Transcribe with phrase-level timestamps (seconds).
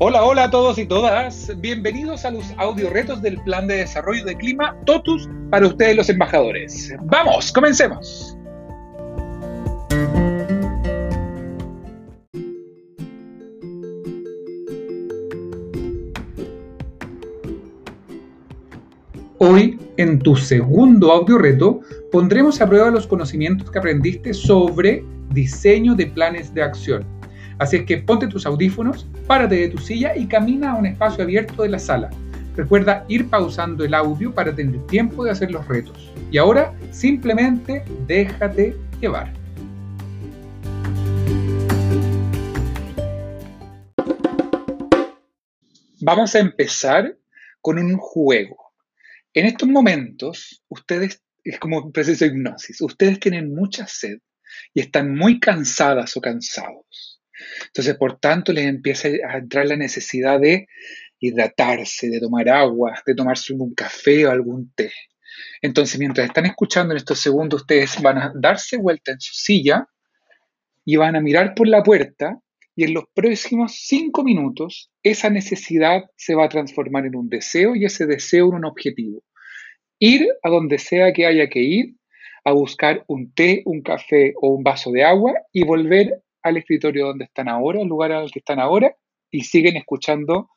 [0.00, 1.50] Hola, hola a todos y todas.
[1.60, 6.08] Bienvenidos a los audio retos del Plan de Desarrollo de Clima TOTUS para ustedes los
[6.08, 6.94] embajadores.
[7.02, 8.38] Vamos, comencemos.
[19.38, 21.80] Hoy, en tu segundo audio reto,
[22.12, 27.18] pondremos a prueba los conocimientos que aprendiste sobre diseño de planes de acción
[27.58, 31.24] Así es que ponte tus audífonos, párate de tu silla y camina a un espacio
[31.24, 32.08] abierto de la sala.
[32.54, 36.12] Recuerda ir pausando el audio para tener tiempo de hacer los retos.
[36.30, 39.32] Y ahora simplemente déjate llevar.
[46.00, 47.16] Vamos a empezar
[47.60, 48.72] con un juego.
[49.34, 54.18] En estos momentos, ustedes, es como un proceso de hipnosis, ustedes tienen mucha sed
[54.72, 57.17] y están muy cansadas o cansados.
[57.66, 60.68] Entonces, por tanto, les empieza a entrar la necesidad de
[61.20, 64.92] hidratarse, de tomar agua, de tomarse un café o algún té.
[65.62, 69.86] Entonces, mientras están escuchando en estos segundos, ustedes van a darse vuelta en su silla
[70.84, 72.38] y van a mirar por la puerta
[72.74, 77.74] y en los próximos cinco minutos esa necesidad se va a transformar en un deseo
[77.74, 79.24] y ese deseo en un objetivo.
[79.98, 81.96] Ir a donde sea que haya que ir,
[82.44, 87.06] a buscar un té, un café o un vaso de agua y volver al escritorio
[87.06, 88.94] donde están ahora, al lugar al que están ahora,
[89.30, 90.50] y siguen escuchando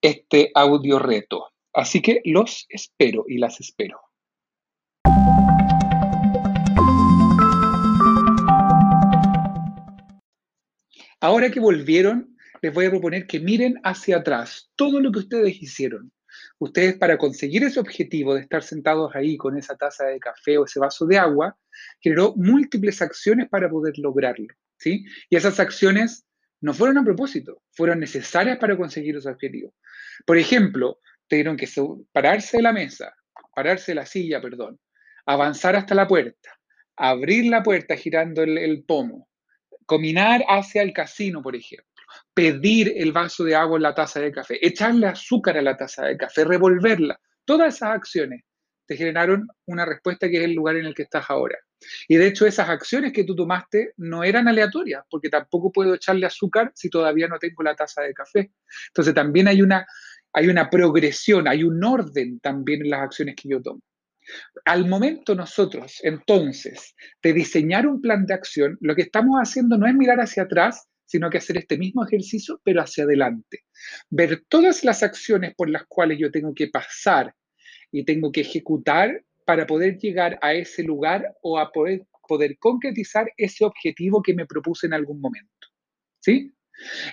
[0.00, 1.48] este audio reto.
[1.72, 4.00] Así que los espero y las espero.
[11.20, 15.60] Ahora que volvieron, les voy a proponer que miren hacia atrás todo lo que ustedes
[15.60, 16.12] hicieron.
[16.60, 20.64] Ustedes para conseguir ese objetivo de estar sentados ahí con esa taza de café o
[20.64, 21.56] ese vaso de agua,
[22.00, 24.46] generó múltiples acciones para poder lograrlo.
[24.78, 25.04] ¿Sí?
[25.28, 26.26] Y esas acciones
[26.60, 29.74] no fueron a propósito, fueron necesarias para conseguir ese objetivo.
[30.26, 30.98] Por ejemplo,
[31.28, 31.68] tuvieron que
[32.12, 33.14] pararse de la mesa,
[33.54, 34.78] pararse de la silla, perdón,
[35.26, 36.50] avanzar hasta la puerta,
[36.96, 39.28] abrir la puerta girando el, el pomo,
[39.86, 41.86] caminar hacia el casino, por ejemplo,
[42.34, 46.06] pedir el vaso de agua en la taza de café, echarle azúcar a la taza
[46.06, 47.20] de café, revolverla.
[47.44, 48.42] Todas esas acciones
[48.86, 51.58] te generaron una respuesta que es el lugar en el que estás ahora.
[52.08, 56.26] Y de hecho esas acciones que tú tomaste no eran aleatorias, porque tampoco puedo echarle
[56.26, 58.52] azúcar si todavía no tengo la taza de café.
[58.88, 59.86] Entonces también hay una,
[60.32, 63.80] hay una progresión, hay un orden también en las acciones que yo tomo.
[64.64, 69.86] Al momento nosotros, entonces, de diseñar un plan de acción, lo que estamos haciendo no
[69.86, 73.64] es mirar hacia atrás, sino que hacer este mismo ejercicio, pero hacia adelante.
[74.10, 77.34] Ver todas las acciones por las cuales yo tengo que pasar
[77.90, 82.04] y tengo que ejecutar para poder llegar a ese lugar o a poder,
[82.58, 85.68] concretizar ese objetivo que me propuse en algún momento.
[86.20, 86.52] ¿Sí?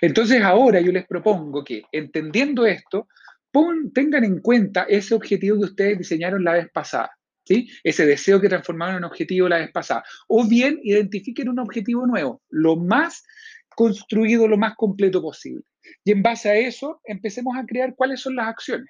[0.00, 3.06] Entonces ahora yo les propongo que, entendiendo esto,
[3.94, 7.12] tengan en cuenta ese objetivo que ustedes diseñaron la vez pasada.
[7.44, 7.68] ¿Sí?
[7.84, 10.02] Ese deseo que transformaron en objetivo la vez pasada.
[10.26, 13.22] O bien identifiquen un objetivo nuevo, lo más
[13.76, 15.62] construido, lo más completo posible.
[16.02, 18.88] Y en base a eso, empecemos a crear cuáles son las acciones.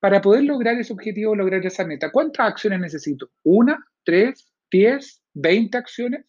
[0.00, 3.30] Para poder lograr ese objetivo, lograr esa meta, ¿cuántas acciones necesito?
[3.42, 6.24] ¿Una, tres, diez, veinte acciones?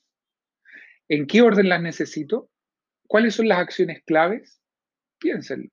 [1.07, 2.49] ¿En qué orden las necesito?
[3.07, 4.61] ¿Cuáles son las acciones claves?
[5.19, 5.69] Piénsenlo.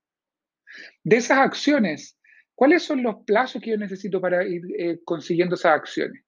[1.04, 2.18] De esas acciones,
[2.54, 6.22] ¿cuáles son los plazos que yo necesito para ir eh, consiguiendo esas acciones?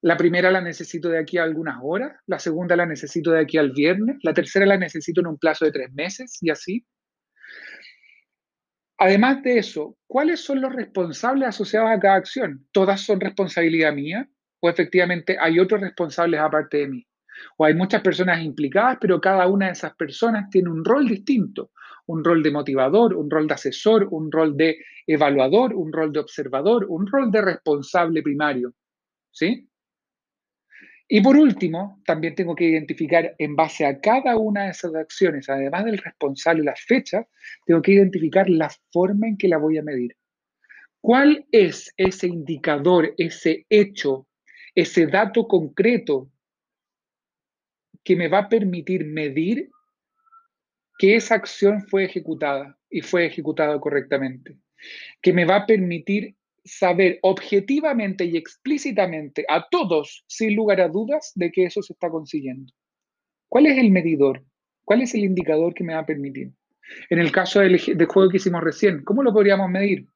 [0.00, 3.56] La primera la necesito de aquí a algunas horas, la segunda la necesito de aquí
[3.56, 6.86] al viernes, la tercera la necesito en un plazo de tres meses y así.
[9.04, 12.66] Además de eso, ¿cuáles son los responsables asociados a cada acción?
[12.72, 14.26] ¿Todas son responsabilidad mía?
[14.60, 17.06] ¿O efectivamente hay otros responsables aparte de mí?
[17.58, 21.72] ¿O hay muchas personas implicadas, pero cada una de esas personas tiene un rol distinto?
[22.06, 26.20] Un rol de motivador, un rol de asesor, un rol de evaluador, un rol de
[26.20, 28.72] observador, un rol de responsable primario.
[29.30, 29.68] ¿Sí?
[31.06, 35.48] Y por último, también tengo que identificar en base a cada una de esas acciones,
[35.48, 37.26] además del responsable y las fechas,
[37.66, 40.16] tengo que identificar la forma en que la voy a medir.
[41.02, 44.26] ¿Cuál es ese indicador, ese hecho,
[44.74, 46.30] ese dato concreto
[48.02, 49.70] que me va a permitir medir
[50.98, 54.56] que esa acción fue ejecutada y fue ejecutada correctamente?
[55.20, 56.34] Que me va a permitir
[56.64, 62.10] saber objetivamente y explícitamente a todos, sin lugar a dudas, de que eso se está
[62.10, 62.72] consiguiendo.
[63.48, 64.42] ¿Cuál es el medidor?
[64.84, 66.52] ¿Cuál es el indicador que me va a permitir?
[67.10, 70.06] En el caso del, juego que hicimos recién, ¿cómo lo podríamos medir?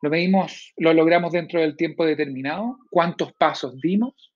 [0.00, 2.78] ¿Lo medimos, lo logramos dentro del tiempo determinado?
[2.90, 4.32] ¿Cuántos pasos dimos?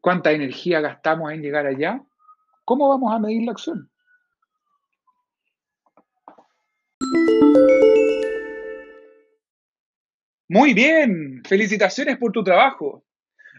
[0.00, 2.02] ¿Cuánta energía gastamos en llegar allá?
[2.64, 3.90] ¿Cómo vamos a medir la acción?
[10.48, 13.04] Muy bien, felicitaciones por tu trabajo.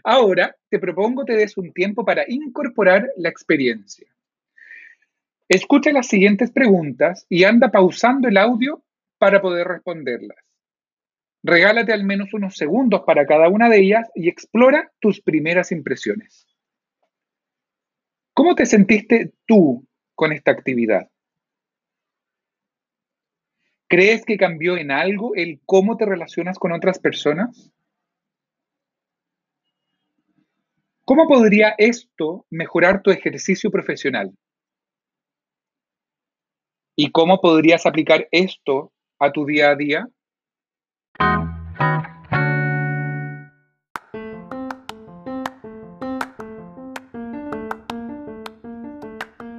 [0.04, 4.08] Ahora te propongo te des un tiempo para incorporar la experiencia.
[5.48, 8.82] Escucha las siguientes preguntas y anda pausando el audio
[9.18, 10.38] para poder responderlas.
[11.42, 16.46] Regálate al menos unos segundos para cada una de ellas y explora tus primeras impresiones.
[18.34, 21.08] ¿Cómo te sentiste tú con esta actividad?
[23.88, 27.72] ¿Crees que cambió en algo el cómo te relacionas con otras personas?
[31.06, 34.30] ¿Cómo podría esto mejorar tu ejercicio profesional?
[36.94, 40.06] ¿Y cómo podrías aplicar esto a tu día a día?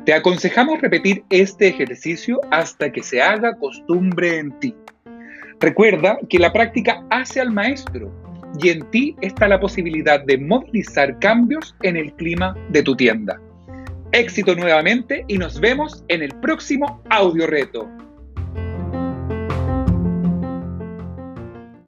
[0.09, 4.75] Te aconsejamos repetir este ejercicio hasta que se haga costumbre en ti.
[5.59, 8.11] Recuerda que la práctica hace al maestro
[8.59, 13.39] y en ti está la posibilidad de movilizar cambios en el clima de tu tienda.
[14.11, 17.88] Éxito nuevamente y nos vemos en el próximo audio reto.